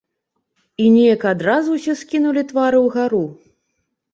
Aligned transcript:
І 0.85 0.87
нейк 0.95 1.21
адразу 1.33 1.69
ўсе 1.81 1.91
ўскінулі 1.99 2.45
твары 2.53 2.79
ўгару. 2.89 3.21